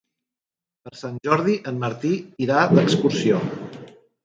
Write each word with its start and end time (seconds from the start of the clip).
Per 0.87 0.93
Sant 1.01 1.19
Jordi 1.27 1.59
en 1.73 1.77
Martí 1.85 2.15
irà 2.47 2.65
d'excursió. 2.75 3.45